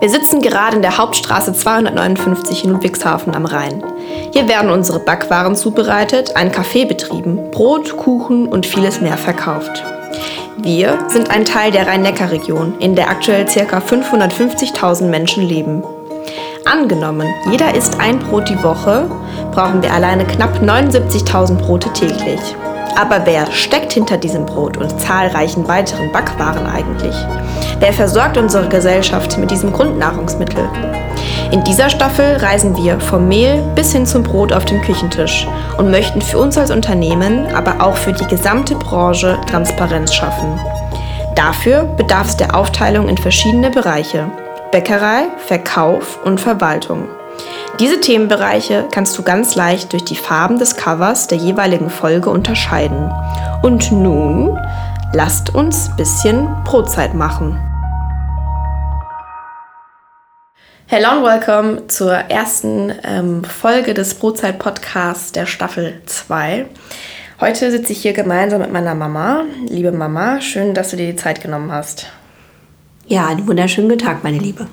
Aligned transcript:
Wir 0.00 0.08
sitzen 0.08 0.40
gerade 0.40 0.76
in 0.76 0.82
der 0.82 0.96
Hauptstraße 0.96 1.52
259 1.52 2.64
in 2.64 2.70
Ludwigshafen 2.70 3.34
am 3.34 3.44
Rhein. 3.44 3.84
Hier 4.32 4.48
werden 4.48 4.70
unsere 4.70 4.98
Backwaren 4.98 5.54
zubereitet, 5.54 6.36
ein 6.36 6.50
Café 6.50 6.88
betrieben, 6.88 7.50
Brot, 7.50 7.98
Kuchen 7.98 8.48
und 8.48 8.64
vieles 8.64 9.02
mehr 9.02 9.18
verkauft. 9.18 9.84
Wir 10.56 10.98
sind 11.08 11.30
ein 11.30 11.44
Teil 11.44 11.70
der 11.70 11.86
Rhein-Neckar-Region, 11.86 12.78
in 12.78 12.94
der 12.94 13.10
aktuell 13.10 13.44
ca. 13.44 13.76
550.000 13.76 15.04
Menschen 15.04 15.42
leben. 15.42 15.84
Angenommen, 16.64 17.28
jeder 17.50 17.74
isst 17.74 18.00
ein 18.00 18.20
Brot 18.20 18.48
die 18.48 18.62
Woche, 18.62 19.04
brauchen 19.52 19.82
wir 19.82 19.92
alleine 19.92 20.24
knapp 20.24 20.62
79.000 20.62 21.56
Brote 21.56 21.92
täglich. 21.92 22.40
Aber 22.96 23.26
wer 23.26 23.50
steckt 23.52 23.92
hinter 23.92 24.16
diesem 24.16 24.46
Brot 24.46 24.78
und 24.78 24.98
zahlreichen 24.98 25.68
weiteren 25.68 26.10
Backwaren 26.10 26.66
eigentlich? 26.66 27.14
Wer 27.80 27.94
versorgt 27.94 28.36
unsere 28.36 28.68
Gesellschaft 28.68 29.38
mit 29.38 29.50
diesem 29.50 29.72
Grundnahrungsmittel? 29.72 30.68
In 31.50 31.64
dieser 31.64 31.88
Staffel 31.88 32.36
reisen 32.36 32.76
wir 32.76 33.00
vom 33.00 33.26
Mehl 33.26 33.62
bis 33.74 33.92
hin 33.92 34.04
zum 34.04 34.22
Brot 34.22 34.52
auf 34.52 34.66
den 34.66 34.82
Küchentisch 34.82 35.48
und 35.78 35.90
möchten 35.90 36.20
für 36.20 36.38
uns 36.38 36.58
als 36.58 36.70
Unternehmen, 36.70 37.46
aber 37.54 37.82
auch 37.82 37.96
für 37.96 38.12
die 38.12 38.26
gesamte 38.26 38.74
Branche 38.74 39.38
Transparenz 39.48 40.12
schaffen. 40.12 40.60
Dafür 41.34 41.84
bedarf 41.84 42.28
es 42.28 42.36
der 42.36 42.54
Aufteilung 42.54 43.08
in 43.08 43.16
verschiedene 43.16 43.70
Bereiche. 43.70 44.30
Bäckerei, 44.72 45.28
Verkauf 45.38 46.18
und 46.22 46.38
Verwaltung. 46.38 47.08
Diese 47.80 47.98
Themenbereiche 47.98 48.88
kannst 48.92 49.16
du 49.16 49.22
ganz 49.22 49.54
leicht 49.54 49.94
durch 49.94 50.04
die 50.04 50.16
Farben 50.16 50.58
des 50.58 50.76
Covers 50.76 51.28
der 51.28 51.38
jeweiligen 51.38 51.88
Folge 51.88 52.28
unterscheiden. 52.28 53.10
Und 53.62 53.90
nun 53.90 54.58
lasst 55.14 55.54
uns 55.54 55.88
ein 55.88 55.96
bisschen 55.96 56.48
Brotzeit 56.64 57.14
machen. 57.14 57.69
Hello 60.92 61.18
und 61.18 61.22
welcome 61.22 61.86
zur 61.86 62.12
ersten 62.12 62.92
ähm, 63.04 63.44
Folge 63.44 63.94
des 63.94 64.14
Brotzeit-Podcasts 64.16 65.30
der 65.30 65.46
Staffel 65.46 66.00
2. 66.06 66.66
Heute 67.38 67.70
sitze 67.70 67.92
ich 67.92 68.02
hier 68.02 68.12
gemeinsam 68.12 68.60
mit 68.60 68.72
meiner 68.72 68.96
Mama. 68.96 69.44
Liebe 69.68 69.92
Mama, 69.92 70.40
schön, 70.40 70.74
dass 70.74 70.90
du 70.90 70.96
dir 70.96 71.06
die 71.06 71.14
Zeit 71.14 71.42
genommen 71.42 71.70
hast. 71.70 72.08
Ja, 73.06 73.28
einen 73.28 73.46
wunderschönen 73.46 73.88
guten 73.88 74.04
Tag, 74.04 74.24
meine 74.24 74.38
Liebe. 74.38 74.66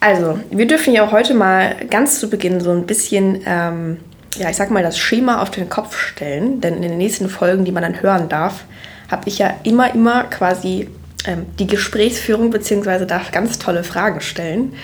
Also, 0.00 0.38
wir 0.50 0.66
dürfen 0.66 0.92
ja 0.92 1.10
heute 1.10 1.32
mal 1.32 1.76
ganz 1.88 2.20
zu 2.20 2.28
Beginn 2.28 2.60
so 2.60 2.70
ein 2.70 2.84
bisschen, 2.84 3.40
ähm, 3.46 4.00
ja, 4.36 4.50
ich 4.50 4.56
sag 4.56 4.70
mal, 4.70 4.82
das 4.82 4.98
Schema 4.98 5.40
auf 5.40 5.50
den 5.50 5.70
Kopf 5.70 5.96
stellen. 5.96 6.60
Denn 6.60 6.74
in 6.74 6.82
den 6.82 6.98
nächsten 6.98 7.30
Folgen, 7.30 7.64
die 7.64 7.72
man 7.72 7.84
dann 7.84 8.02
hören 8.02 8.28
darf, 8.28 8.64
habe 9.10 9.30
ich 9.30 9.38
ja 9.38 9.54
immer, 9.62 9.94
immer 9.94 10.24
quasi 10.24 10.90
ähm, 11.26 11.46
die 11.58 11.66
Gesprächsführung 11.66 12.50
beziehungsweise 12.50 13.06
darf 13.06 13.30
ganz 13.32 13.58
tolle 13.58 13.84
Fragen 13.84 14.20
stellen. 14.20 14.74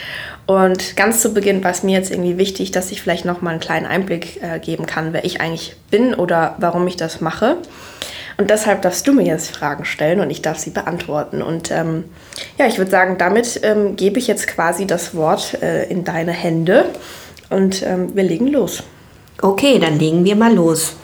Und 0.47 0.97
ganz 0.97 1.20
zu 1.20 1.34
Beginn 1.34 1.65
war 1.65 1.73
es 1.73 1.83
mir 1.83 1.98
jetzt 1.98 2.11
irgendwie 2.11 2.39
wichtig, 2.39 2.70
dass 2.70 2.93
ich 2.93 3.03
vielleicht 3.03 3.25
noch 3.25 3.43
mal 3.43 3.51
einen 3.51 3.61
kleinen 3.61 3.87
Einblick 3.87 4.41
äh, 4.43 4.61
geben 4.61 4.87
kann, 4.87 5.12
wer 5.12 5.25
ich 5.25 5.41
eigentlich 5.41 5.75
bin 5.91 6.15
oder 6.15 6.55
warum 6.59 6.87
ich 6.87 6.97
das 6.97 7.20
mache. 7.20 7.56
Und 8.39 8.51
deshalb 8.51 8.83
darfst 8.83 9.06
du 9.06 9.12
mir 9.12 9.25
jetzt 9.25 9.56
Fragen 9.56 9.84
stellen 9.84 10.20
und 10.20 10.31
ich 10.31 10.43
darf 10.43 10.59
sie 10.59 10.70
beantworten. 10.70 11.43
Und 11.43 11.70
ähm, 11.70 12.05
ja, 12.59 12.67
ich 12.67 12.78
würde 12.78 12.91
sagen, 12.91 13.17
damit 13.19 13.61
ähm, 13.62 13.97
gebe 13.97 14.19
ich 14.19 14.27
jetzt 14.27 14.47
quasi 14.47 14.87
das 14.87 15.15
Wort 15.15 15.61
äh, 15.62 15.84
in 15.84 16.05
deine 16.05 16.33
Hände 16.33 16.84
und 17.48 17.83
ähm, 17.83 18.15
wir 18.15 18.25
legen 18.25 18.48
los. 18.48 18.83
Okay, 19.41 19.78
dann 19.78 19.98
legen 19.98 20.25
wir 20.25 20.37
mal 20.37 20.55
los. 20.55 20.97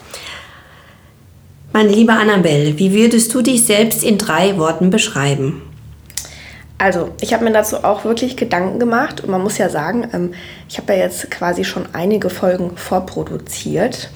Meine 1.75 1.89
liebe 1.89 2.13
Annabelle, 2.13 2.79
wie 2.79 2.93
würdest 2.93 3.33
du 3.33 3.41
dich 3.41 3.65
selbst 3.65 4.05
in 4.05 4.19
drei 4.19 4.59
Worten 4.59 4.91
beschreiben? 4.91 5.63
Also, 6.77 7.09
ich 7.23 7.33
habe 7.33 7.45
mir 7.45 7.53
dazu 7.53 7.83
auch 7.83 8.05
wirklich 8.05 8.37
Gedanken 8.37 8.79
gemacht 8.79 9.23
und 9.23 9.31
man 9.31 9.41
muss 9.41 9.57
ja 9.57 9.71
sagen, 9.71 10.07
ähm, 10.13 10.35
ich 10.69 10.77
habe 10.77 10.93
ja 10.93 10.99
jetzt 10.99 11.31
quasi 11.31 11.65
schon 11.65 11.87
einige 11.95 12.29
Folgen 12.29 12.77
vorproduziert. 12.77 14.11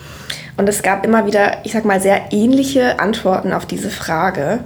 Und 0.58 0.68
es 0.68 0.82
gab 0.82 1.06
immer 1.06 1.26
wieder, 1.26 1.64
ich 1.64 1.72
sag 1.72 1.86
mal, 1.86 1.98
sehr 1.98 2.30
ähnliche 2.30 3.00
Antworten 3.00 3.54
auf 3.54 3.64
diese 3.64 3.88
Frage. 3.88 4.60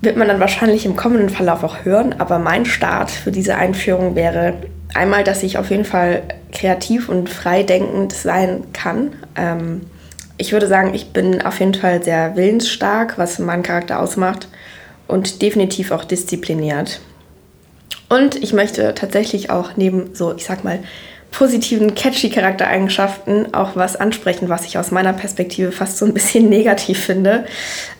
Wird 0.00 0.16
man 0.16 0.28
dann 0.28 0.40
wahrscheinlich 0.40 0.86
im 0.86 0.96
kommenden 0.96 1.28
Verlauf 1.28 1.62
auch 1.62 1.84
hören, 1.84 2.14
aber 2.18 2.38
mein 2.38 2.64
Start 2.64 3.10
für 3.10 3.32
diese 3.32 3.56
Einführung 3.56 4.14
wäre 4.14 4.54
einmal, 4.94 5.24
dass 5.24 5.42
ich 5.42 5.58
auf 5.58 5.68
jeden 5.68 5.84
Fall 5.84 6.22
kreativ 6.52 7.10
und 7.10 7.28
freidenkend 7.28 8.14
sein 8.14 8.64
kann. 8.72 9.12
Ähm, 9.36 9.82
ich 10.42 10.52
würde 10.52 10.66
sagen, 10.66 10.92
ich 10.92 11.12
bin 11.12 11.40
auf 11.42 11.60
jeden 11.60 11.74
Fall 11.74 12.02
sehr 12.02 12.34
willensstark, 12.34 13.16
was 13.16 13.38
meinen 13.38 13.62
Charakter 13.62 14.00
ausmacht 14.00 14.48
und 15.06 15.40
definitiv 15.40 15.92
auch 15.92 16.02
diszipliniert. 16.02 17.00
Und 18.08 18.34
ich 18.42 18.52
möchte 18.52 18.92
tatsächlich 18.94 19.50
auch 19.50 19.76
neben 19.76 20.16
so, 20.16 20.34
ich 20.34 20.44
sag 20.44 20.64
mal, 20.64 20.80
positiven, 21.30 21.94
catchy 21.94 22.28
Charaktereigenschaften 22.28 23.54
auch 23.54 23.76
was 23.76 23.94
ansprechen, 23.94 24.48
was 24.48 24.66
ich 24.66 24.78
aus 24.78 24.90
meiner 24.90 25.12
Perspektive 25.12 25.70
fast 25.70 25.98
so 25.98 26.06
ein 26.06 26.12
bisschen 26.12 26.48
negativ 26.48 26.98
finde. 26.98 27.46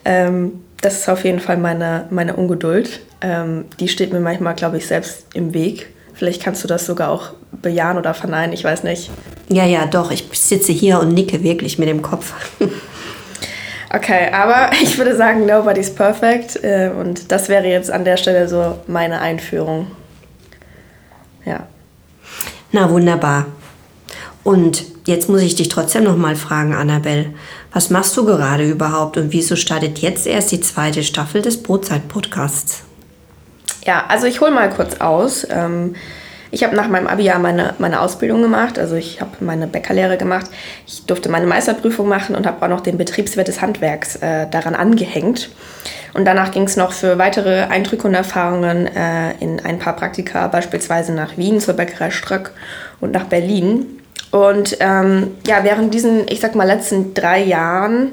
Ähm, 0.05 0.65
das 0.81 0.99
ist 0.99 1.09
auf 1.09 1.25
jeden 1.25 1.39
Fall 1.39 1.59
meine, 1.59 2.07
meine 2.11 2.35
Ungeduld. 2.35 3.03
Ähm, 3.21 3.67
die 3.79 3.87
steht 3.87 4.13
mir 4.13 4.19
manchmal, 4.19 4.57
glaube 4.57 4.79
ich, 4.79 4.87
selbst 4.89 5.27
im 5.33 5.55
Weg. 5.55 5.92
Vielleicht 6.15 6.43
kannst 6.43 6.63
du 6.63 6.69
das 6.69 6.87
sogar 6.87 7.11
auch 7.11 7.31
bejahen 7.51 7.99
oder 7.99 8.15
verneinen, 8.15 8.53
ich 8.53 8.65
weiß 8.65 8.85
nicht. 8.85 9.11
Ja, 9.49 9.65
ja, 9.65 9.87
doch. 9.87 10.11
Ich 10.11 10.29
sitze 10.33 10.73
hier 10.73 11.01
und 11.01 11.13
nicke 11.13 11.43
wirklich 11.43 11.79
mit 11.79 11.89
dem 11.89 12.03
Kopf. 12.03 12.33
okay, 13.95 14.31
aber 14.33 14.71
ich 14.83 14.97
würde 14.99 15.17
sagen, 15.17 15.47
nobody's 15.47 15.95
perfect. 15.95 16.63
Äh, 16.63 16.91
und 16.99 17.31
das 17.31 17.49
wäre 17.49 17.67
jetzt 17.67 17.91
an 17.91 18.05
der 18.05 18.17
Stelle 18.17 18.49
so 18.49 18.79
meine 18.87 19.21
Einführung. 19.21 19.89
Ja. 21.45 21.67
Na 22.73 22.89
wunderbar. 22.91 23.47
Und 24.45 24.85
jetzt 25.07 25.29
muss 25.29 25.43
ich 25.43 25.55
dich 25.55 25.69
trotzdem 25.69 26.05
noch 26.05 26.17
mal 26.17 26.37
fragen, 26.37 26.75
Annabelle. 26.75 27.27
Was 27.73 27.91
machst 27.91 28.17
du 28.17 28.25
gerade 28.25 28.69
überhaupt 28.69 29.17
und 29.17 29.33
wieso 29.33 29.57
startet 29.57 29.99
jetzt 29.99 30.27
erst 30.27 30.53
die 30.53 30.61
zweite 30.61 31.03
Staffel 31.03 31.43
des 31.43 31.63
Brotzeit-Podcasts? 31.63 32.85
Ja, 33.85 34.05
also 34.09 34.27
ich 34.27 34.41
hole 34.41 34.51
mal 34.51 34.71
kurz 34.71 35.01
aus. 35.01 35.47
Ähm, 35.51 35.95
ich 36.53 36.63
habe 36.63 36.77
nach 36.77 36.89
meinem 36.89 37.07
Abi-Jahr 37.07 37.39
meine, 37.39 37.75
meine 37.79 38.01
Ausbildung 38.01 38.43
gemacht. 38.43 38.79
Also 38.79 38.95
ich 38.95 39.23
habe 39.23 39.31
meine 39.41 39.67
Bäckerlehre 39.67 40.19
gemacht. 40.19 40.47
Ich 40.87 41.07
durfte 41.07 41.31
meine 41.31 41.47
Meisterprüfung 41.47 42.07
machen 42.07 42.37
und 42.37 42.47
habe 42.47 42.63
auch 42.63 42.69
noch 42.69 42.83
den 42.83 42.99
Betriebswirt 42.99 43.49
des 43.49 43.63
Handwerks 43.63 44.17
äh, 44.17 44.47
daran 44.51 44.75
angehängt. 44.75 45.49
Und 46.13 46.27
danach 46.27 46.51
ging 46.51 46.65
es 46.65 46.77
noch 46.77 46.93
für 46.93 47.17
weitere 47.17 47.63
Eindrücke 47.63 48.07
und 48.07 48.15
Erfahrungen 48.15 48.87
äh, 48.87 49.33
in 49.41 49.61
ein 49.65 49.79
paar 49.79 49.97
Praktika, 49.97 50.47
beispielsweise 50.49 51.13
nach 51.13 51.39
Wien 51.39 51.59
zur 51.59 51.75
Bäckerei 51.75 52.11
Ströck 52.11 52.53
und 53.01 53.13
nach 53.13 53.25
Berlin. 53.25 53.87
Und 54.31 54.77
ähm, 54.81 55.33
ja, 55.47 55.65
während 55.65 55.95
diesen, 55.95 56.27
ich 56.29 56.41
sag 56.41 56.55
mal, 56.55 56.67
letzten 56.67 57.15
drei 57.15 57.43
Jahren 57.43 58.13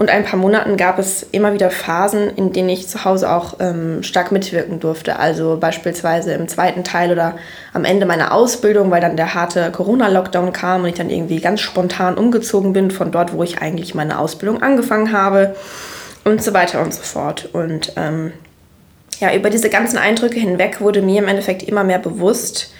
und 0.00 0.08
ein 0.08 0.24
paar 0.24 0.38
Monaten 0.38 0.78
gab 0.78 0.98
es 0.98 1.26
immer 1.30 1.52
wieder 1.52 1.70
Phasen, 1.70 2.30
in 2.34 2.54
denen 2.54 2.70
ich 2.70 2.88
zu 2.88 3.04
Hause 3.04 3.30
auch 3.30 3.56
ähm, 3.60 4.02
stark 4.02 4.32
mitwirken 4.32 4.80
durfte. 4.80 5.18
Also 5.18 5.58
beispielsweise 5.60 6.32
im 6.32 6.48
zweiten 6.48 6.84
Teil 6.84 7.12
oder 7.12 7.36
am 7.74 7.84
Ende 7.84 8.06
meiner 8.06 8.32
Ausbildung, 8.32 8.90
weil 8.90 9.02
dann 9.02 9.18
der 9.18 9.34
harte 9.34 9.70
Corona-Lockdown 9.70 10.54
kam 10.54 10.84
und 10.84 10.88
ich 10.88 10.94
dann 10.94 11.10
irgendwie 11.10 11.38
ganz 11.42 11.60
spontan 11.60 12.16
umgezogen 12.16 12.72
bin 12.72 12.90
von 12.90 13.12
dort, 13.12 13.34
wo 13.34 13.42
ich 13.42 13.60
eigentlich 13.60 13.94
meine 13.94 14.18
Ausbildung 14.18 14.62
angefangen 14.62 15.12
habe 15.12 15.54
und 16.24 16.42
so 16.42 16.54
weiter 16.54 16.80
und 16.80 16.94
so 16.94 17.02
fort. 17.02 17.50
Und 17.52 17.92
ähm, 17.96 18.32
ja, 19.18 19.34
über 19.34 19.50
diese 19.50 19.68
ganzen 19.68 19.98
Eindrücke 19.98 20.40
hinweg 20.40 20.80
wurde 20.80 21.02
mir 21.02 21.20
im 21.20 21.28
Endeffekt 21.28 21.62
immer 21.62 21.84
mehr 21.84 21.98
bewusst, 21.98 22.72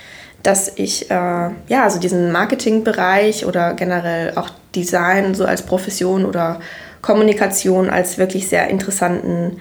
dass 0.43 0.73
ich 0.77 1.11
äh, 1.11 1.15
ja, 1.15 1.85
also 1.85 2.01
diesen 2.01 2.33
Marketingbereich 2.33 3.45
oder 3.45 3.75
generell 3.75 4.33
auch 4.37 4.49
Design 4.75 5.35
so 5.35 5.45
als 5.45 5.61
Profession 5.61 6.25
oder 6.25 6.61
Kommunikation 7.03 7.91
als 7.91 8.19
wirklich 8.19 8.49
sehr 8.49 8.69
interessanten 8.69 9.61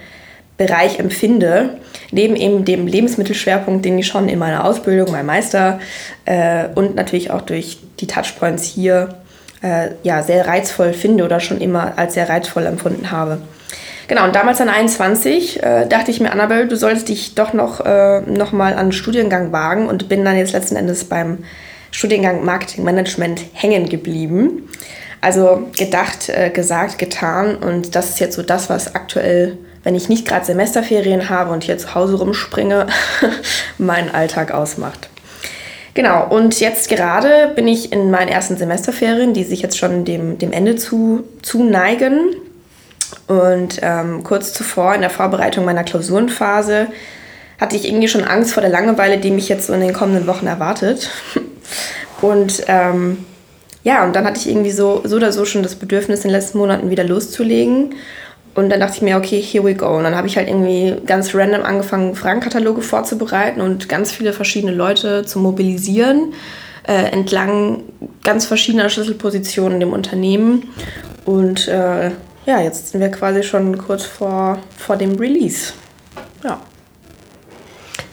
Bereich 0.58 1.00
empfinde, 1.00 1.80
neben 2.12 2.36
eben 2.36 2.66
dem 2.66 2.86
Lebensmittelschwerpunkt, 2.86 3.86
den 3.86 3.98
ich 3.98 4.08
schon 4.08 4.28
in 4.28 4.40
meiner 4.40 4.66
Ausbildung, 4.66 5.12
meinem 5.12 5.28
Meister 5.28 5.80
äh, 6.26 6.66
und 6.76 6.96
natürlich 6.96 7.32
auch 7.32 7.42
durch 7.42 7.80
die 8.00 8.08
Touchpoints 8.08 8.64
hier 8.64 9.16
äh, 9.62 9.92
ja, 10.04 10.22
sehr 10.22 10.48
reizvoll 10.48 10.94
finde 10.94 11.24
oder 11.24 11.40
schon 11.40 11.62
immer 11.62 11.98
als 11.98 12.16
sehr 12.16 12.28
reizvoll 12.28 12.66
empfunden 12.66 13.12
habe. 13.12 13.40
Genau, 14.10 14.26
und 14.26 14.36
damals 14.36 14.60
an 14.60 14.70
21 14.70 15.62
äh, 15.62 15.88
dachte 15.88 16.12
ich 16.12 16.20
mir, 16.20 16.32
Annabelle, 16.32 16.68
du 16.68 16.76
solltest 16.76 17.10
dich 17.10 17.36
doch 17.36 17.54
noch, 17.54 17.86
äh, 17.86 18.22
noch 18.22 18.52
mal 18.52 18.74
an 18.74 18.88
den 18.88 18.92
Studiengang 18.92 19.52
wagen 19.52 19.88
und 19.88 20.10
bin 20.10 20.26
dann 20.26 20.36
jetzt 20.36 20.54
letzten 20.54 20.76
Endes 20.76 21.06
beim 21.06 21.40
Studiengang 21.92 22.44
Marketing 22.44 22.84
Management 22.84 23.44
hängen 23.54 23.88
geblieben. 23.88 24.68
Also 25.22 25.68
gedacht, 25.78 26.30
äh, 26.30 26.50
gesagt, 26.50 26.98
getan 26.98 27.56
und 27.58 27.96
das 27.96 28.10
ist 28.10 28.20
jetzt 28.20 28.36
so 28.36 28.42
das, 28.42 28.70
was 28.70 28.96
aktuell, 28.96 29.58
wenn 29.84 29.96
ich 29.96 30.08
nicht 30.08 30.28
gerade 30.28 30.46
Semesterferien 30.46 31.30
habe 31.30 31.52
und 31.52 31.64
hier 31.64 31.78
zu 31.78 31.94
Hause 31.94 32.18
rumspringe, 32.18 32.88
meinen 33.78 34.14
Alltag 34.14 34.52
ausmacht. 34.52 35.10
Genau, 35.94 36.26
und 36.28 36.60
jetzt 36.62 36.88
gerade 36.88 37.52
bin 37.56 37.68
ich 37.68 37.92
in 37.92 38.12
meinen 38.12 38.30
ersten 38.30 38.56
Semesterferien, 38.56 39.34
die 39.34 39.44
sich 39.44 39.62
jetzt 39.62 39.78
schon 39.78 40.06
dem, 40.06 40.38
dem 40.38 40.54
Ende 40.54 40.78
zu, 40.78 41.24
zu 41.42 41.64
neigen. 41.64 42.36
Und 43.28 43.80
ähm, 43.82 44.24
kurz 44.24 44.54
zuvor 44.54 44.96
in 44.96 45.02
der 45.02 45.10
Vorbereitung 45.10 45.66
meiner 45.66 45.84
Klausurenphase 45.84 46.88
hatte 47.60 47.76
ich 47.76 47.86
irgendwie 47.86 48.08
schon 48.08 48.24
Angst 48.24 48.54
vor 48.54 48.62
der 48.62 48.72
Langeweile, 48.72 49.18
die 49.18 49.32
mich 49.32 49.50
jetzt 49.50 49.68
so 49.68 49.74
in 49.74 49.82
den 49.82 49.94
kommenden 49.94 50.28
Wochen 50.28 50.48
erwartet. 50.48 51.10
Und 52.22 52.64
ähm, 52.68 53.26
ja, 53.84 54.04
und 54.04 54.16
dann 54.16 54.26
hatte 54.26 54.40
ich 54.40 54.50
irgendwie 54.50 54.72
so, 54.72 55.02
so 55.04 55.16
oder 55.16 55.32
so 55.32 55.46
schon 55.46 55.64
das 55.64 55.76
Bedürfnis, 55.76 56.20
in 56.20 56.30
den 56.30 56.40
letzten 56.40 56.58
Monaten 56.58 56.90
wieder 56.90 57.04
loszulegen. 57.04 57.96
Und 58.56 58.70
dann 58.70 58.80
dachte 58.80 58.96
ich 58.96 59.02
mir, 59.02 59.16
okay, 59.16 59.42
here 59.42 59.64
we 59.64 59.76
go. 59.76 59.98
Und 59.98 60.04
dann 60.04 60.16
habe 60.16 60.28
ich 60.28 60.36
halt 60.36 60.50
irgendwie 60.50 60.96
ganz 61.06 61.34
random 61.34 61.64
angefangen, 61.64 62.16
Fragenkataloge 62.16 62.82
vorzubereiten 62.82 63.62
und 63.62 63.88
ganz 63.88 64.12
viele 64.12 64.34
verschiedene 64.34 64.74
Leute 64.74 65.24
zu 65.24 65.40
mobilisieren, 65.40 66.34
äh, 66.88 67.12
entlang 67.12 67.84
ganz 68.24 68.46
verschiedener 68.46 68.90
Schlüsselpositionen 68.90 69.76
in 69.76 69.80
dem 69.80 69.94
Unternehmen. 69.94 70.74
Und 71.26 71.68
äh, 71.68 72.12
ja, 72.46 72.62
jetzt 72.62 72.90
sind 72.90 73.00
wir 73.00 73.10
quasi 73.10 73.44
schon 73.44 73.78
kurz 73.78 74.04
vor, 74.04 74.60
vor 74.76 74.98
dem 74.98 75.16
Release. 75.16 75.74
Ja. 76.44 76.60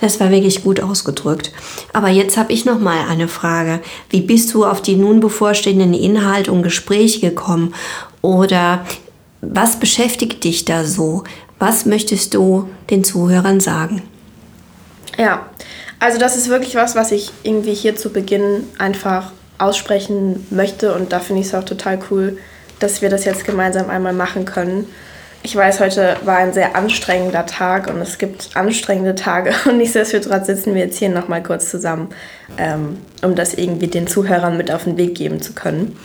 Das 0.00 0.20
war 0.20 0.31
wirklich 0.31 0.62
gut 0.62 0.81
ausgedrückt. 0.81 1.52
Aber 1.93 2.08
jetzt 2.08 2.37
habe 2.37 2.52
ich 2.52 2.64
noch 2.64 2.78
mal 2.78 3.08
eine 3.08 3.28
Frage. 3.28 3.81
Wie 4.10 4.20
bist 4.20 4.52
du 4.52 4.64
auf 4.64 4.82
die 4.82 4.96
nun 4.96 5.20
bevorstehenden 5.20 5.94
Inhalte 5.94 6.52
und 6.52 6.62
Gespräche 6.62 7.20
gekommen? 7.20 7.75
Oder 8.22 8.84
was 9.40 9.78
beschäftigt 9.78 10.44
dich 10.44 10.64
da 10.64 10.84
so? 10.84 11.25
Was 11.58 11.87
möchtest 11.87 12.34
du 12.34 12.69
den 12.90 13.04
Zuhörern 13.04 13.60
sagen? 13.60 14.02
Ja, 15.16 15.46
also 15.98 16.19
das 16.19 16.37
ist 16.37 16.48
wirklich 16.48 16.75
was, 16.75 16.94
was 16.94 17.12
ich 17.12 17.31
irgendwie 17.43 17.72
hier 17.72 17.96
zu 17.96 18.10
Beginn 18.10 18.64
einfach 18.78 19.32
aussprechen 19.58 20.46
möchte 20.50 20.94
und 20.94 21.12
da 21.12 21.20
finde 21.20 21.40
ich 21.40 21.48
es 21.48 21.54
auch 21.54 21.64
total 21.64 21.98
cool, 22.10 22.37
dass 22.78 23.00
wir 23.00 23.08
das 23.08 23.25
jetzt 23.25 23.46
gemeinsam 23.46 23.88
einmal 23.88 24.12
machen 24.12 24.44
können 24.44 24.87
ich 25.46 25.54
weiß, 25.54 25.78
heute 25.78 26.16
war 26.25 26.38
ein 26.38 26.52
sehr 26.52 26.75
anstrengender 26.75 27.46
Tag 27.46 27.87
und 27.87 28.00
es 28.00 28.19
gibt 28.19 28.50
anstrengende 28.54 29.14
Tage 29.14 29.54
und 29.66 29.78
nichtsdestotrotz 29.78 30.46
sitzen 30.46 30.75
wir 30.75 30.82
jetzt 30.82 30.98
hier 30.98 31.08
nochmal 31.08 31.40
kurz 31.40 31.70
zusammen, 31.70 32.08
ähm, 32.58 32.98
um 33.22 33.37
das 33.37 33.54
irgendwie 33.54 33.87
den 33.87 34.08
Zuhörern 34.08 34.56
mit 34.56 34.72
auf 34.72 34.84
den 34.84 34.96
Weg 34.96 35.14
geben 35.14 35.40
zu 35.40 35.52
können. 35.52 35.96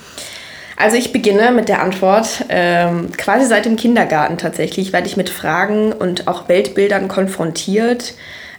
Also 0.76 0.96
ich 0.96 1.12
beginne 1.12 1.50
mit 1.50 1.68
der 1.68 1.82
Antwort. 1.82 2.44
Ähm, 2.50 3.10
quasi 3.16 3.46
seit 3.46 3.64
dem 3.64 3.74
Kindergarten 3.74 4.38
tatsächlich 4.38 4.92
werde 4.92 5.08
ich 5.08 5.16
mit 5.16 5.28
Fragen 5.28 5.92
und 5.92 6.28
auch 6.28 6.48
Weltbildern 6.48 7.08
konfrontiert, 7.08 8.14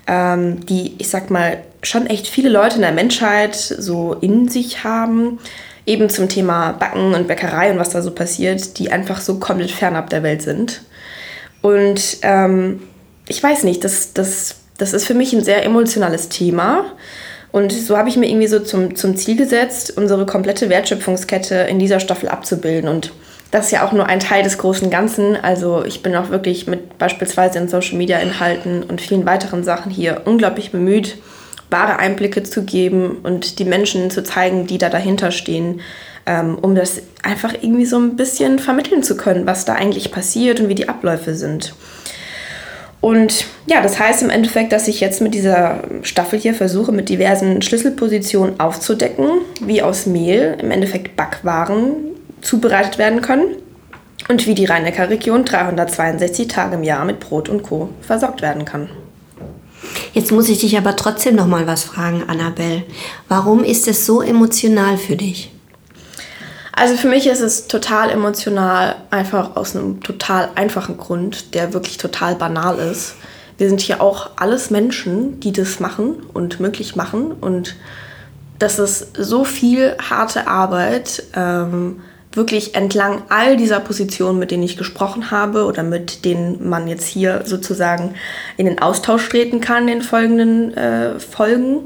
ähm, 0.05 0.65
die, 0.65 0.95
ich 0.97 1.07
sag 1.07 1.29
mal, 1.29 1.59
schon 1.81 2.07
echt 2.07 2.27
viele 2.27 2.49
Leute 2.49 2.75
in 2.75 2.81
der 2.81 2.91
Menschheit 2.91 3.55
so 3.55 4.15
in 4.19 4.49
sich 4.49 4.83
haben 4.83 5.39
eben 5.85 6.09
zum 6.09 6.29
Thema 6.29 6.71
Backen 6.73 7.13
und 7.13 7.27
Bäckerei 7.27 7.71
und 7.71 7.79
was 7.79 7.89
da 7.89 8.01
so 8.01 8.11
passiert, 8.11 8.77
die 8.79 8.91
einfach 8.91 9.19
so 9.19 9.39
komplett 9.39 9.71
fernab 9.71 10.09
der 10.09 10.23
Welt 10.23 10.41
sind. 10.41 10.81
Und 11.61 12.17
ähm, 12.21 12.81
ich 13.27 13.41
weiß 13.41 13.63
nicht, 13.63 13.83
das, 13.83 14.13
das, 14.13 14.55
das 14.77 14.93
ist 14.93 15.05
für 15.05 15.13
mich 15.13 15.33
ein 15.33 15.43
sehr 15.43 15.63
emotionales 15.65 16.29
Thema. 16.29 16.85
Und 17.51 17.71
so 17.71 17.97
habe 17.97 18.09
ich 18.09 18.17
mir 18.17 18.27
irgendwie 18.27 18.47
so 18.47 18.59
zum, 18.59 18.95
zum 18.95 19.15
Ziel 19.15 19.37
gesetzt, 19.37 19.95
unsere 19.95 20.25
komplette 20.25 20.69
Wertschöpfungskette 20.69 21.55
in 21.55 21.79
dieser 21.79 21.99
Staffel 21.99 22.29
abzubilden. 22.29 22.89
Und 22.89 23.13
das 23.51 23.65
ist 23.67 23.71
ja 23.71 23.85
auch 23.85 23.91
nur 23.91 24.07
ein 24.07 24.19
Teil 24.19 24.43
des 24.43 24.57
großen 24.57 24.89
Ganzen. 24.89 25.35
Also 25.35 25.85
ich 25.85 26.01
bin 26.01 26.15
auch 26.15 26.31
wirklich 26.31 26.65
mit 26.65 26.97
beispielsweise 26.97 27.59
in 27.59 27.69
Social 27.69 27.97
Media 27.97 28.17
Inhalten 28.17 28.81
und 28.81 28.99
vielen 28.99 29.27
weiteren 29.27 29.63
Sachen 29.63 29.91
hier 29.91 30.23
unglaublich 30.25 30.71
bemüht, 30.71 31.17
wahre 31.73 31.99
Einblicke 31.99 32.43
zu 32.43 32.63
geben 32.63 33.17
und 33.23 33.59
die 33.59 33.65
Menschen 33.65 34.09
zu 34.09 34.23
zeigen, 34.23 34.65
die 34.65 34.77
da 34.77 34.87
dahinter 34.87 35.31
stehen, 35.31 35.81
ähm, 36.25 36.57
um 36.61 36.75
das 36.75 37.01
einfach 37.21 37.53
irgendwie 37.53 37.85
so 37.85 37.99
ein 37.99 38.15
bisschen 38.15 38.59
vermitteln 38.59 39.03
zu 39.03 39.17
können, 39.17 39.45
was 39.45 39.65
da 39.65 39.73
eigentlich 39.73 40.11
passiert 40.11 40.61
und 40.61 40.69
wie 40.69 40.75
die 40.75 40.87
Abläufe 40.87 41.35
sind. 41.35 41.75
Und 43.01 43.47
ja, 43.65 43.81
das 43.81 43.99
heißt 43.99 44.23
im 44.23 44.29
Endeffekt, 44.29 44.71
dass 44.71 44.87
ich 44.87 45.01
jetzt 45.01 45.19
mit 45.19 45.33
dieser 45.33 45.81
Staffel 46.03 46.39
hier 46.39 46.53
versuche, 46.53 46.93
mit 46.93 47.09
diversen 47.09 47.61
Schlüsselpositionen 47.61 48.61
aufzudecken, 48.61 49.27
wie 49.59 49.81
aus 49.81 50.05
Mehl 50.05 50.55
im 50.61 50.71
Endeffekt 50.71 51.17
Backwaren 51.17 51.95
zubereitet 52.39 52.97
werden 52.97 53.21
können 53.21 53.57
und 54.29 54.47
wie 54.47 54.55
die 54.55 54.63
Rhein-Neckar-Region 54.63 55.43
362 55.43 56.47
Tage 56.47 56.75
im 56.75 56.83
Jahr 56.83 57.03
mit 57.03 57.19
Brot 57.19 57.49
und 57.49 57.63
Co. 57.63 57.89
versorgt 57.99 58.41
werden 58.41 58.63
kann. 58.63 58.87
Jetzt 60.13 60.31
muss 60.31 60.47
ich 60.47 60.59
dich 60.59 60.77
aber 60.77 60.95
trotzdem 60.95 61.35
noch 61.35 61.47
mal 61.47 61.65
was 61.65 61.83
fragen, 61.83 62.23
Annabelle. 62.27 62.83
Warum 63.27 63.63
ist 63.63 63.87
es 63.87 64.05
so 64.05 64.21
emotional 64.21 64.97
für 64.97 65.15
dich? 65.15 65.51
Also 66.71 66.95
für 66.97 67.07
mich 67.07 67.27
ist 67.27 67.39
es 67.39 67.67
total 67.67 68.11
emotional, 68.11 68.95
einfach 69.09 69.55
aus 69.55 69.75
einem 69.75 70.01
total 70.01 70.49
einfachen 70.55 70.97
Grund, 70.97 71.55
der 71.55 71.73
wirklich 71.73 71.97
total 71.97 72.35
banal 72.35 72.77
ist. 72.77 73.15
Wir 73.57 73.69
sind 73.69 73.81
hier 73.81 74.01
auch 74.01 74.31
alles 74.35 74.69
Menschen, 74.69 75.39
die 75.39 75.51
das 75.51 75.79
machen 75.79 76.15
und 76.33 76.59
möglich 76.59 76.95
machen. 76.95 77.31
Und 77.31 77.75
das 78.59 78.79
ist 78.79 79.15
so 79.17 79.43
viel 79.43 79.95
harte 79.97 80.47
Arbeit. 80.47 81.23
Ähm, 81.35 82.01
wirklich 82.33 82.75
entlang 82.75 83.23
all 83.29 83.57
dieser 83.57 83.79
Positionen, 83.79 84.39
mit 84.39 84.51
denen 84.51 84.63
ich 84.63 84.77
gesprochen 84.77 85.31
habe 85.31 85.65
oder 85.65 85.83
mit 85.83 86.25
denen 86.25 86.67
man 86.67 86.87
jetzt 86.87 87.07
hier 87.07 87.41
sozusagen 87.45 88.15
in 88.57 88.65
den 88.65 88.79
Austausch 88.79 89.29
treten 89.29 89.61
kann 89.61 89.87
in 89.87 89.99
den 89.99 90.01
folgenden 90.01 90.75
äh, 90.75 91.19
Folgen. 91.19 91.85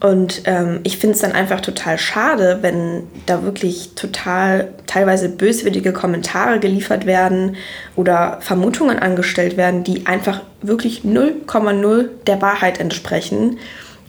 Und 0.00 0.42
ähm, 0.44 0.80
ich 0.84 0.98
finde 0.98 1.16
es 1.16 1.22
dann 1.22 1.32
einfach 1.32 1.60
total 1.60 1.98
schade, 1.98 2.58
wenn 2.60 3.08
da 3.26 3.42
wirklich 3.42 3.94
total 3.96 4.68
teilweise 4.86 5.28
böswillige 5.28 5.92
Kommentare 5.92 6.60
geliefert 6.60 7.04
werden 7.04 7.56
oder 7.96 8.38
Vermutungen 8.40 8.98
angestellt 8.98 9.56
werden, 9.56 9.82
die 9.82 10.06
einfach 10.06 10.42
wirklich 10.62 11.02
0,0 11.02 12.08
der 12.28 12.40
Wahrheit 12.40 12.78
entsprechen. 12.78 13.58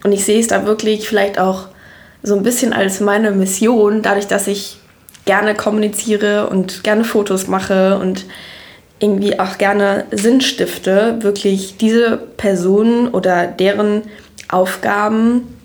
Und 0.04 0.12
ich 0.12 0.24
sehe 0.24 0.38
es 0.38 0.46
da 0.46 0.64
wirklich 0.64 1.08
vielleicht 1.08 1.40
auch 1.40 1.68
so 2.22 2.36
ein 2.36 2.44
bisschen 2.44 2.72
als 2.72 3.00
meine 3.00 3.32
Mission, 3.32 4.02
dadurch, 4.02 4.28
dass 4.28 4.46
ich 4.46 4.79
gerne 5.30 5.54
kommuniziere 5.54 6.48
und 6.48 6.82
gerne 6.82 7.04
Fotos 7.04 7.46
mache 7.46 7.96
und 7.98 8.26
irgendwie 8.98 9.38
auch 9.38 9.58
gerne 9.58 10.06
Sinn 10.10 10.40
stifte, 10.40 11.18
wirklich 11.20 11.76
diese 11.76 12.16
Personen 12.16 13.06
oder 13.06 13.46
deren 13.46 14.02
Aufgaben 14.48 15.56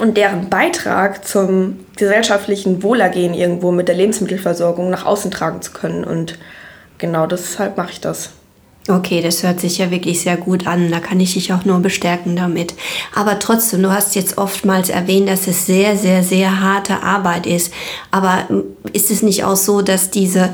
und 0.00 0.16
deren 0.16 0.48
Beitrag 0.48 1.28
zum 1.28 1.80
gesellschaftlichen 1.96 2.82
Wohlergehen 2.82 3.34
irgendwo 3.34 3.72
mit 3.72 3.88
der 3.88 3.94
Lebensmittelversorgung 3.94 4.88
nach 4.88 5.04
außen 5.04 5.30
tragen 5.30 5.60
zu 5.60 5.72
können. 5.72 6.02
Und 6.02 6.38
genau 6.96 7.26
deshalb 7.26 7.76
mache 7.76 7.90
ich 7.90 8.00
das. 8.00 8.30
Okay, 8.90 9.20
das 9.22 9.44
hört 9.44 9.60
sich 9.60 9.78
ja 9.78 9.92
wirklich 9.92 10.20
sehr 10.20 10.36
gut 10.36 10.66
an. 10.66 10.90
Da 10.90 10.98
kann 10.98 11.20
ich 11.20 11.34
dich 11.34 11.52
auch 11.52 11.64
nur 11.64 11.78
bestärken 11.78 12.34
damit. 12.34 12.74
Aber 13.14 13.38
trotzdem, 13.38 13.82
du 13.82 13.92
hast 13.92 14.16
jetzt 14.16 14.36
oftmals 14.36 14.88
erwähnt, 14.88 15.28
dass 15.28 15.46
es 15.46 15.66
sehr, 15.66 15.96
sehr, 15.96 16.24
sehr 16.24 16.60
harte 16.60 17.02
Arbeit 17.02 17.46
ist. 17.46 17.72
Aber 18.10 18.48
ist 18.92 19.12
es 19.12 19.22
nicht 19.22 19.44
auch 19.44 19.54
so, 19.54 19.80
dass 19.80 20.10
diese 20.10 20.50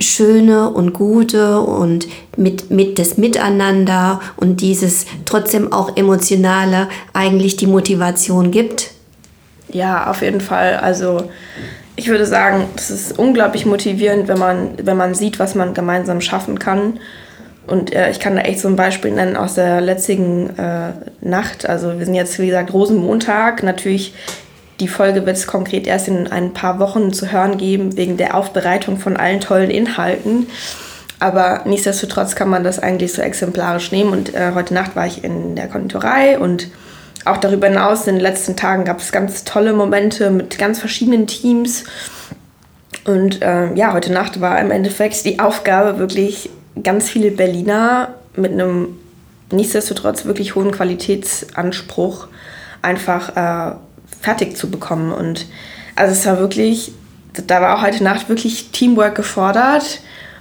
schöne 0.00 0.70
und 0.70 0.92
gute 0.92 1.60
und 1.60 2.08
mit, 2.36 2.72
mit 2.72 2.98
das 2.98 3.16
Miteinander 3.16 4.20
und 4.36 4.60
dieses 4.60 5.06
trotzdem 5.24 5.72
auch 5.72 5.96
emotionale 5.96 6.88
eigentlich 7.12 7.56
die 7.56 7.68
Motivation 7.68 8.50
gibt? 8.50 8.90
Ja, 9.68 10.10
auf 10.10 10.20
jeden 10.20 10.40
Fall. 10.40 10.78
Also 10.78 11.28
ich 11.96 12.08
würde 12.08 12.26
sagen, 12.26 12.66
es 12.76 12.90
ist 12.90 13.18
unglaublich 13.18 13.66
motivierend, 13.66 14.28
wenn 14.28 14.38
man, 14.38 14.70
wenn 14.82 14.96
man 14.96 15.14
sieht, 15.14 15.38
was 15.38 15.54
man 15.54 15.74
gemeinsam 15.74 16.20
schaffen 16.20 16.58
kann. 16.58 16.98
Und 17.66 17.94
äh, 17.94 18.10
ich 18.10 18.20
kann 18.20 18.36
da 18.36 18.42
echt 18.42 18.60
so 18.60 18.68
ein 18.68 18.76
Beispiel 18.76 19.12
nennen 19.12 19.36
aus 19.36 19.54
der 19.54 19.80
letzten 19.80 20.58
äh, 20.58 20.92
Nacht. 21.20 21.68
Also 21.68 21.98
wir 21.98 22.04
sind 22.04 22.14
jetzt, 22.14 22.38
wie 22.38 22.46
gesagt, 22.46 22.72
Rosenmontag. 22.72 23.62
Natürlich, 23.62 24.14
die 24.80 24.88
Folge 24.88 25.24
wird 25.24 25.36
es 25.36 25.46
konkret 25.46 25.86
erst 25.86 26.08
in 26.08 26.26
ein 26.26 26.52
paar 26.52 26.78
Wochen 26.78 27.12
zu 27.12 27.32
hören 27.32 27.56
geben, 27.56 27.96
wegen 27.96 28.16
der 28.16 28.34
Aufbereitung 28.34 28.98
von 28.98 29.16
allen 29.16 29.40
tollen 29.40 29.70
Inhalten. 29.70 30.48
Aber 31.20 31.62
nichtsdestotrotz 31.64 32.34
kann 32.34 32.50
man 32.50 32.64
das 32.64 32.80
eigentlich 32.80 33.12
so 33.14 33.22
exemplarisch 33.22 33.92
nehmen. 33.92 34.10
Und 34.10 34.34
äh, 34.34 34.52
heute 34.54 34.74
Nacht 34.74 34.96
war 34.96 35.06
ich 35.06 35.24
in 35.24 35.54
der 35.56 35.68
Konditorei 35.68 36.38
und 36.38 36.68
auch 37.24 37.38
darüber 37.38 37.68
hinaus 37.68 38.06
in 38.06 38.16
den 38.16 38.22
letzten 38.22 38.56
Tagen 38.56 38.84
gab 38.84 39.00
es 39.00 39.12
ganz 39.12 39.44
tolle 39.44 39.72
Momente 39.72 40.30
mit 40.30 40.58
ganz 40.58 40.78
verschiedenen 40.78 41.26
Teams. 41.26 41.84
Und 43.04 43.42
äh, 43.42 43.72
ja, 43.74 43.92
heute 43.92 44.12
Nacht 44.12 44.40
war 44.40 44.60
im 44.60 44.70
Endeffekt 44.70 45.24
die 45.24 45.38
Aufgabe, 45.38 45.98
wirklich 45.98 46.50
ganz 46.82 47.08
viele 47.08 47.30
Berliner 47.30 48.14
mit 48.36 48.52
einem 48.52 48.96
nichtsdestotrotz 49.52 50.24
wirklich 50.24 50.54
hohen 50.54 50.72
Qualitätsanspruch 50.72 52.28
einfach 52.82 53.36
äh, 53.36 53.76
fertig 54.20 54.56
zu 54.56 54.70
bekommen. 54.70 55.12
Und 55.12 55.46
also 55.96 56.12
es 56.12 56.26
war 56.26 56.38
wirklich, 56.38 56.92
da 57.46 57.60
war 57.60 57.78
auch 57.78 57.82
heute 57.82 58.02
Nacht 58.02 58.28
wirklich 58.28 58.70
Teamwork 58.70 59.14
gefordert. 59.14 60.00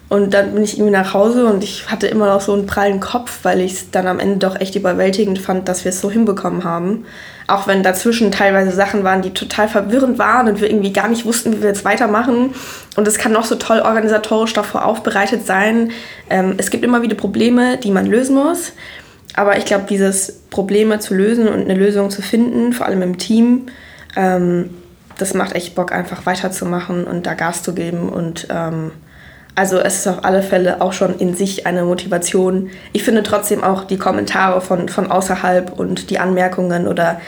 Und 0.09 0.33
dann 0.33 0.53
bin 0.53 0.63
ich 0.63 0.77
irgendwie 0.77 0.91
nach 0.91 1.13
Hause 1.13 1.45
und 1.45 1.63
ich 1.63 1.89
hatte 1.89 2.05
immer 2.07 2.27
noch 2.27 2.41
so 2.41 2.53
einen 2.53 2.67
prallen 2.67 2.99
Kopf, 2.99 3.39
weil 3.43 3.61
ich 3.61 3.73
es 3.73 3.91
dann 3.91 4.05
am 4.05 4.19
Ende 4.19 4.37
doch 4.37 4.59
echt 4.59 4.75
überwältigend 4.75 5.39
fand, 5.39 5.67
dass 5.67 5.85
wir 5.85 5.89
es 5.89 6.01
so 6.01 6.11
hinbekommen 6.11 6.63
haben. 6.63 7.05
Auch 7.47 7.67
wenn 7.67 7.81
dazwischen 7.83 8.31
teilweise 8.31 8.71
Sachen 8.71 9.03
waren, 9.03 9.21
die 9.21 9.31
total 9.31 9.67
verwirrend 9.67 10.19
waren 10.19 10.47
und 10.47 10.61
wir 10.61 10.69
irgendwie 10.69 10.93
gar 10.93 11.07
nicht 11.07 11.25
wussten, 11.25 11.53
wie 11.53 11.61
wir 11.61 11.69
jetzt 11.69 11.83
weitermachen. 11.83 12.53
Und 12.95 13.07
es 13.07 13.17
kann 13.17 13.31
noch 13.31 13.45
so 13.45 13.55
toll 13.55 13.79
organisatorisch 13.79 14.53
davor 14.53 14.85
aufbereitet 14.85 15.47
sein. 15.47 15.91
Ähm, 16.29 16.55
es 16.57 16.69
gibt 16.69 16.85
immer 16.85 17.01
wieder 17.01 17.15
Probleme, 17.15 17.77
die 17.77 17.91
man 17.91 18.05
lösen 18.05 18.35
muss. 18.35 18.73
aber 19.35 19.57
ich 19.57 19.65
glaube, 19.65 19.85
dieses 19.89 20.41
Probleme 20.51 20.99
zu 20.99 21.15
lösen 21.15 21.47
und 21.47 21.61
eine 21.61 21.73
Lösung 21.73 22.11
zu 22.11 22.21
finden, 22.21 22.71
vor 22.71 22.85
allem 22.85 23.01
im 23.01 23.17
Team, 23.17 23.63
ähm, 24.15 24.69
das 25.17 25.33
macht 25.33 25.55
echt 25.55 25.75
Bock, 25.75 25.91
einfach 25.91 26.25
weiterzumachen 26.25 27.05
und 27.05 27.25
da 27.25 27.33
Gas 27.33 27.63
zu 27.63 27.73
geben. 27.73 28.09
Und 28.09 28.47
ähm, 28.49 28.91
also 29.55 29.77
es 29.77 29.99
ist 29.99 30.07
auf 30.07 30.23
alle 30.23 30.41
Fälle 30.41 30.81
auch 30.81 30.93
schon 30.93 31.17
in 31.19 31.35
sich 31.35 31.67
eine 31.67 31.83
Motivation. 31.83 32.69
Ich 32.91 33.03
finde 33.03 33.23
trotzdem 33.23 33.63
auch 33.63 33.83
die 33.83 33.97
Kommentare 33.97 34.61
von, 34.61 34.89
von 34.89 35.11
außerhalb 35.11 35.77
und 35.77 36.09
die 36.09 36.19
Anmerkungen 36.19 36.87
oder 36.87 37.21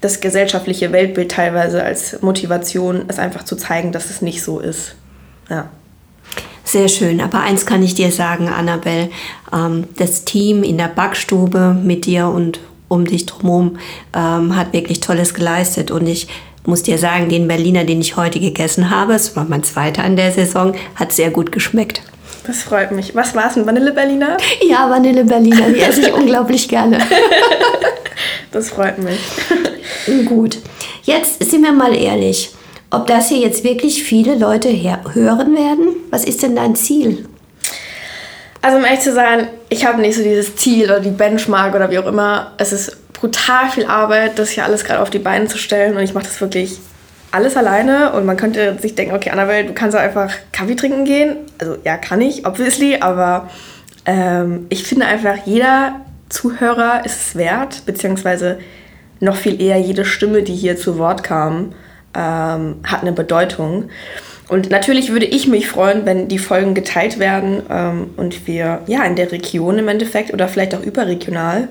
das 0.00 0.20
gesellschaftliche 0.20 0.92
Weltbild 0.92 1.30
teilweise 1.30 1.82
als 1.82 2.22
Motivation, 2.22 3.04
es 3.08 3.18
einfach 3.18 3.44
zu 3.44 3.56
zeigen, 3.56 3.92
dass 3.92 4.10
es 4.10 4.22
nicht 4.22 4.42
so 4.42 4.60
ist. 4.60 4.94
Ja. 5.50 5.68
Sehr 6.64 6.88
schön. 6.88 7.20
Aber 7.20 7.40
eins 7.40 7.64
kann 7.64 7.82
ich 7.82 7.94
dir 7.94 8.10
sagen, 8.10 8.48
Annabelle, 8.48 9.10
ähm, 9.52 9.84
das 9.96 10.24
Team 10.24 10.62
in 10.62 10.78
der 10.78 10.88
Backstube 10.88 11.76
mit 11.80 12.06
dir 12.06 12.28
und 12.28 12.60
um 12.88 13.04
dich 13.04 13.26
drumherum 13.26 13.78
ähm, 14.14 14.56
hat 14.56 14.72
wirklich 14.72 15.00
Tolles 15.00 15.34
geleistet. 15.34 15.90
Und 15.90 16.06
ich 16.06 16.28
muss 16.66 16.82
dir 16.82 16.98
sagen, 16.98 17.28
den 17.28 17.48
Berliner, 17.48 17.84
den 17.84 18.00
ich 18.00 18.16
heute 18.16 18.40
gegessen 18.40 18.90
habe, 18.90 19.14
es 19.14 19.36
war 19.36 19.44
mein 19.44 19.62
zweiter 19.62 20.02
an 20.02 20.16
der 20.16 20.32
Saison, 20.32 20.74
hat 20.94 21.12
sehr 21.12 21.30
gut 21.30 21.52
geschmeckt. 21.52 22.02
Das 22.46 22.62
freut 22.62 22.92
mich. 22.92 23.14
Was 23.14 23.34
war 23.34 23.50
es, 23.50 23.56
ein 23.56 23.66
Vanille-Berliner? 23.66 24.36
Ja, 24.68 24.88
Vanille-Berliner, 24.88 25.70
die 25.70 25.80
esse 25.80 26.02
ich 26.02 26.12
unglaublich 26.12 26.68
gerne. 26.68 26.98
Das 28.52 28.70
freut 28.70 28.96
mich. 28.96 29.18
Gut, 30.26 30.58
jetzt 31.02 31.44
sind 31.44 31.62
wir 31.62 31.72
mal 31.72 31.94
ehrlich. 31.94 32.54
Ob 32.90 33.06
das 33.06 33.28
hier 33.28 33.38
jetzt 33.38 33.64
wirklich 33.64 34.02
viele 34.02 34.36
Leute 34.36 34.70
hören 35.12 35.54
werden? 35.54 35.88
Was 36.10 36.24
ist 36.24 36.42
denn 36.42 36.56
dein 36.56 36.74
Ziel? 36.74 37.28
Also 38.62 38.78
um 38.78 38.84
ehrlich 38.84 39.00
zu 39.00 39.12
sein, 39.12 39.48
ich 39.68 39.84
habe 39.84 40.00
nicht 40.00 40.16
so 40.16 40.22
dieses 40.22 40.56
Ziel 40.56 40.84
oder 40.84 41.00
die 41.00 41.10
Benchmark 41.10 41.74
oder 41.74 41.90
wie 41.90 41.98
auch 41.98 42.06
immer. 42.06 42.52
Es 42.56 42.72
ist 42.72 42.96
brutal 43.20 43.70
viel 43.70 43.86
Arbeit, 43.86 44.38
das 44.38 44.50
hier 44.50 44.64
alles 44.64 44.84
gerade 44.84 45.00
auf 45.00 45.10
die 45.10 45.18
Beine 45.18 45.46
zu 45.46 45.58
stellen 45.58 45.96
und 45.96 46.02
ich 46.02 46.14
mache 46.14 46.24
das 46.24 46.40
wirklich 46.40 46.78
alles 47.32 47.56
alleine 47.56 48.12
und 48.12 48.24
man 48.24 48.36
könnte 48.36 48.78
sich 48.80 48.94
denken, 48.94 49.14
okay, 49.14 49.30
Annabelle, 49.30 49.66
du 49.66 49.74
kannst 49.74 49.96
einfach 49.96 50.32
Kaffee 50.52 50.76
trinken 50.76 51.04
gehen. 51.04 51.36
Also 51.58 51.76
ja, 51.84 51.96
kann 51.96 52.20
ich, 52.20 52.46
obviously, 52.46 52.98
aber 53.00 53.50
ähm, 54.04 54.66
ich 54.68 54.84
finde 54.84 55.06
einfach, 55.06 55.44
jeder 55.44 56.00
Zuhörer 56.28 57.04
ist 57.04 57.28
es 57.28 57.36
wert, 57.36 57.84
beziehungsweise 57.86 58.58
noch 59.20 59.36
viel 59.36 59.60
eher 59.60 59.78
jede 59.78 60.04
Stimme, 60.04 60.42
die 60.42 60.54
hier 60.54 60.76
zu 60.76 60.98
Wort 60.98 61.22
kam, 61.24 61.72
ähm, 62.14 62.76
hat 62.84 63.02
eine 63.02 63.12
Bedeutung. 63.12 63.90
Und 64.48 64.70
natürlich 64.70 65.10
würde 65.10 65.26
ich 65.26 65.48
mich 65.48 65.68
freuen, 65.68 66.06
wenn 66.06 66.28
die 66.28 66.38
Folgen 66.38 66.74
geteilt 66.74 67.18
werden 67.18 67.62
ähm, 67.68 68.10
und 68.16 68.46
wir 68.46 68.82
ja 68.86 69.04
in 69.04 69.16
der 69.16 69.32
Region 69.32 69.78
im 69.78 69.88
Endeffekt 69.88 70.32
oder 70.32 70.48
vielleicht 70.48 70.74
auch 70.74 70.82
überregional 70.82 71.68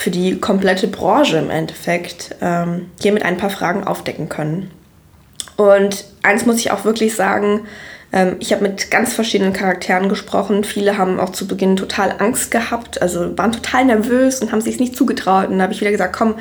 für 0.00 0.10
die 0.10 0.40
komplette 0.40 0.88
Branche 0.88 1.36
im 1.36 1.50
Endeffekt 1.50 2.34
ähm, 2.40 2.86
hier 3.02 3.12
mit 3.12 3.22
ein 3.22 3.36
paar 3.36 3.50
Fragen 3.50 3.84
aufdecken 3.84 4.30
können. 4.30 4.70
Und 5.58 6.06
eins 6.22 6.46
muss 6.46 6.56
ich 6.56 6.70
auch 6.70 6.86
wirklich 6.86 7.14
sagen, 7.14 7.66
ähm, 8.10 8.36
ich 8.40 8.50
habe 8.54 8.62
mit 8.62 8.90
ganz 8.90 9.12
verschiedenen 9.12 9.52
Charakteren 9.52 10.08
gesprochen. 10.08 10.64
Viele 10.64 10.96
haben 10.96 11.20
auch 11.20 11.32
zu 11.32 11.46
Beginn 11.46 11.76
total 11.76 12.14
Angst 12.18 12.50
gehabt, 12.50 13.02
also 13.02 13.36
waren 13.36 13.52
total 13.52 13.84
nervös 13.84 14.40
und 14.40 14.52
haben 14.52 14.62
sich 14.62 14.80
nicht 14.80 14.96
zugetraut. 14.96 15.50
Und 15.50 15.58
da 15.58 15.64
habe 15.64 15.74
ich 15.74 15.82
wieder 15.82 15.90
gesagt, 15.90 16.16
komm, 16.16 16.36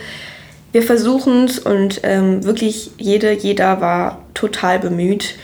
wir 0.72 0.82
versuchen 0.82 1.44
es 1.44 1.60
und 1.60 2.00
ähm, 2.04 2.46
wirklich 2.46 2.92
jede, 2.98 3.34
jeder 3.34 3.82
war 3.82 4.22
total 4.36 4.80
bemüht. 4.80 5.36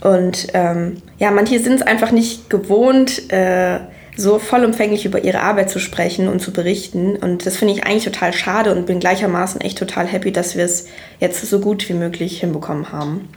Und 0.00 0.46
ähm, 0.54 1.02
ja, 1.18 1.30
manche 1.30 1.58
sind 1.58 1.74
es 1.74 1.82
einfach 1.82 2.12
nicht 2.12 2.48
gewohnt, 2.48 3.30
äh, 3.30 3.78
so 4.16 4.38
vollumfänglich 4.38 5.04
über 5.06 5.24
ihre 5.24 5.40
Arbeit 5.40 5.70
zu 5.70 5.78
sprechen 5.78 6.28
und 6.28 6.40
zu 6.40 6.52
berichten. 6.52 7.16
Und 7.16 7.46
das 7.46 7.56
finde 7.56 7.74
ich 7.74 7.84
eigentlich 7.84 8.04
total 8.04 8.32
schade 8.32 8.74
und 8.74 8.86
bin 8.86 9.00
gleichermaßen 9.00 9.60
echt 9.60 9.78
total 9.78 10.06
happy, 10.06 10.32
dass 10.32 10.56
wir 10.56 10.64
es 10.64 10.86
jetzt 11.18 11.44
so 11.44 11.60
gut 11.60 11.88
wie 11.88 11.94
möglich 11.94 12.40
hinbekommen 12.40 12.92
haben. 12.92 13.28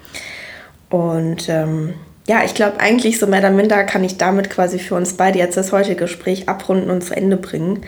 Und 0.89 1.47
ähm, 1.49 1.93
ja, 2.27 2.43
ich 2.43 2.53
glaube 2.53 2.79
eigentlich 2.79 3.19
so 3.19 3.27
mehr 3.27 3.39
oder 3.39 3.51
minder 3.51 3.83
kann 3.83 4.03
ich 4.03 4.17
damit 4.17 4.49
quasi 4.49 4.79
für 4.79 4.95
uns 4.95 5.13
beide 5.13 5.39
jetzt 5.39 5.57
das 5.57 5.71
heutige 5.71 5.95
Gespräch 5.95 6.49
abrunden 6.49 6.89
und 6.89 7.03
zu 7.03 7.15
Ende 7.15 7.37
bringen. 7.37 7.81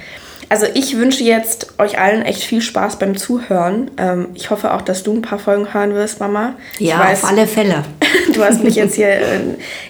Also 0.49 0.65
ich 0.73 0.97
wünsche 0.97 1.23
jetzt 1.23 1.73
euch 1.77 1.99
allen 1.99 2.21
echt 2.21 2.43
viel 2.43 2.61
Spaß 2.61 2.99
beim 2.99 3.17
Zuhören. 3.17 3.91
Ähm, 3.97 4.29
ich 4.33 4.49
hoffe 4.49 4.73
auch, 4.73 4.81
dass 4.81 5.03
du 5.03 5.13
ein 5.13 5.21
paar 5.21 5.39
Folgen 5.39 5.73
hören 5.73 5.93
wirst, 5.93 6.19
Mama. 6.19 6.55
Ja, 6.79 6.99
weiß, 6.99 7.23
auf 7.23 7.29
alle 7.29 7.47
Fälle. 7.47 7.83
du 8.33 8.43
hast 8.43 8.63
mich 8.63 8.75
jetzt 8.75 8.95
hier 8.95 9.09
äh, 9.09 9.39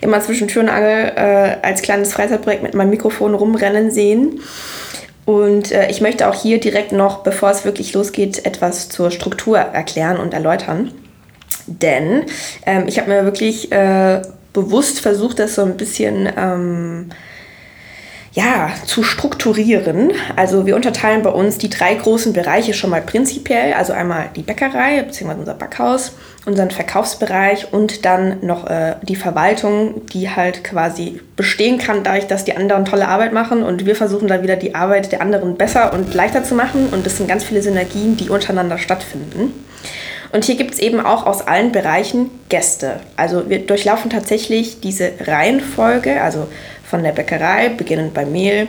immer 0.02 0.20
zwischen 0.22 0.48
Tür 0.48 0.64
und 0.64 0.70
Angel 0.70 1.12
äh, 1.16 1.58
als 1.66 1.82
kleines 1.82 2.14
Freizeitprojekt 2.14 2.64
mit 2.64 2.74
meinem 2.74 2.90
Mikrofon 2.90 3.36
rumrennen 3.36 3.92
sehen. 3.92 4.40
Und 5.26 5.72
äh, 5.72 5.90
ich 5.92 6.02
möchte 6.02 6.28
auch 6.28 6.42
hier 6.42 6.60
direkt 6.60 6.92
noch, 6.92 7.24
bevor 7.24 7.52
es 7.52 7.66
wirklich 7.66 7.94
losgeht, 7.94 8.46
etwas 8.46 8.90
zur 8.90 9.12
Struktur 9.12 9.58
erklären 9.60 10.18
und 10.18 10.34
erläutern. 10.34 10.92
Denn 11.68 12.24
ähm, 12.66 12.86
ich 12.88 12.98
habe 12.98 13.10
mir 13.10 13.26
wirklich 13.26 13.72
äh, 13.72 14.22
bewusst 14.54 15.02
versucht, 15.02 15.38
das 15.38 15.56
so 15.56 15.64
ein 15.64 15.78
bisschen 15.78 16.30
ähm, 16.36 17.10
ja, 18.38 18.72
zu 18.86 19.02
strukturieren. 19.02 20.12
Also 20.36 20.68
wir 20.68 20.76
unterteilen 20.76 21.24
bei 21.24 21.32
uns 21.32 21.58
die 21.58 21.72
drei 21.72 21.96
großen 21.96 22.34
Bereiche 22.34 22.76
schon 22.76 22.92
mal 22.92 23.02
prinzipiell. 23.02 23.74
Also 23.74 23.94
einmal 23.94 24.30
die 24.36 24.44
Bäckerei 24.44 25.02
bzw. 25.02 25.34
unser 25.40 25.56
Backhaus, 25.56 26.12
unseren 26.46 26.70
Verkaufsbereich 26.70 27.74
und 27.74 28.06
dann 28.06 28.46
noch 28.46 28.70
äh, 28.70 28.98
die 29.02 29.16
Verwaltung, 29.16 30.06
die 30.14 30.30
halt 30.30 30.64
quasi 30.64 31.20
bestehen 31.36 31.80
kann, 31.80 32.04
dadurch, 32.04 32.28
dass 32.28 32.46
die 32.46 32.56
anderen 32.56 32.86
tolle 32.86 33.08
Arbeit 33.08 33.34
machen 33.34 33.64
und 33.64 33.88
wir 33.88 33.96
versuchen 33.96 34.28
dann 34.28 34.44
wieder 34.44 34.56
die 34.56 34.76
Arbeit 34.76 35.12
der 35.12 35.22
anderen 35.22 35.58
besser 35.58 35.92
und 35.92 36.14
leichter 36.14 36.44
zu 36.44 36.54
machen. 36.54 36.90
Und 36.92 37.08
das 37.08 37.18
sind 37.18 37.28
ganz 37.28 37.44
viele 37.44 37.64
Synergien, 37.64 38.18
die 38.18 38.30
untereinander 38.30 38.78
stattfinden. 38.78 39.52
Und 40.32 40.46
hier 40.46 40.58
gibt 40.58 40.74
es 40.74 40.80
eben 40.80 41.00
auch 41.00 41.26
aus 41.26 41.48
allen 41.48 41.72
Bereichen 41.72 42.30
Gäste. 42.50 43.00
Also 43.16 43.50
wir 43.50 43.66
durchlaufen 43.66 44.12
tatsächlich 44.12 44.82
diese 44.82 45.14
Reihenfolge, 45.26 46.22
also 46.22 46.48
von 46.90 47.04
der 47.04 47.12
Bäckerei, 47.12 47.70
beginnend 47.70 48.14
beim 48.14 48.32
Mehl 48.32 48.68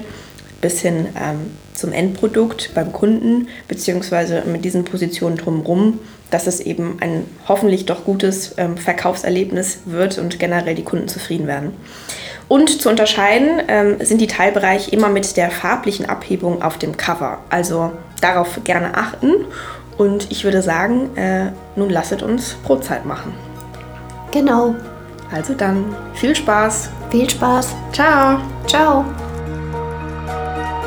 bis 0.61 0.81
hin 0.81 1.07
ähm, 1.17 1.53
zum 1.73 1.93
Endprodukt 1.93 2.73
beim 2.75 2.93
Kunden, 2.93 3.49
beziehungsweise 3.69 4.43
mit 4.47 4.65
diesen 4.65 4.85
Positionen 4.85 5.37
drumherum, 5.37 6.01
dass 6.31 6.47
es 6.47 6.61
eben 6.61 6.99
ein 7.01 7.25
hoffentlich 7.47 7.87
doch 7.87 8.05
gutes 8.05 8.55
ähm, 8.59 8.77
Verkaufserlebnis 8.77 9.81
wird 9.85 10.19
und 10.19 10.39
generell 10.39 10.75
die 10.75 10.83
Kunden 10.83 11.09
zufrieden 11.09 11.47
werden. 11.47 11.73
Und 12.49 12.83
zu 12.83 12.89
unterscheiden 12.89 13.63
ähm, 13.69 13.97
sind 14.01 14.21
die 14.21 14.27
Teilbereiche 14.27 14.91
immer 14.91 15.11
mit 15.11 15.37
der 15.37 15.51
farblichen 15.51 16.09
Abhebung 16.09 16.63
auf 16.63 16.79
dem 16.79 16.97
Cover. 16.97 17.39
Also 17.51 17.93
darauf 18.21 18.61
gerne 18.65 18.97
achten. 18.97 19.45
Und 19.97 20.31
ich 20.31 20.45
würde 20.45 20.63
sagen, 20.63 21.17
äh, 21.17 21.51
nun 21.77 21.91
lasset 21.91 22.23
uns 22.23 22.55
Brotzeit 22.65 23.05
machen. 23.05 23.35
Genau. 24.33 24.75
Also 25.31 25.55
dann, 25.55 25.95
viel 26.15 26.35
Spaß. 26.35 26.91
Viel 27.11 27.29
Spaß. 27.29 27.75
Ciao. 27.93 28.39
Ciao. 28.67 29.05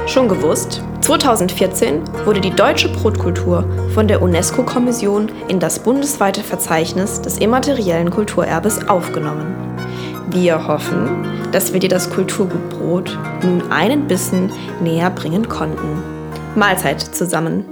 Schon 0.05 0.27
gewusst? 0.27 0.83
2014 1.01 2.03
wurde 2.25 2.41
die 2.41 2.51
deutsche 2.51 2.89
Brotkultur 2.89 3.65
von 3.93 4.07
der 4.07 4.21
UNESCO-Kommission 4.21 5.31
in 5.47 5.59
das 5.59 5.79
bundesweite 5.79 6.41
Verzeichnis 6.41 7.21
des 7.21 7.39
immateriellen 7.39 8.11
Kulturerbes 8.11 8.87
aufgenommen. 8.87 9.55
Wir 10.29 10.67
hoffen, 10.67 11.27
dass 11.51 11.73
wir 11.73 11.79
dir 11.79 11.89
das 11.89 12.09
Kulturgut 12.09 12.69
Brot 12.69 13.17
nun 13.43 13.71
einen 13.71 14.07
Bissen 14.07 14.51
näher 14.79 15.09
bringen 15.09 15.49
konnten. 15.49 16.03
Mahlzeit 16.55 17.01
zusammen. 17.01 17.70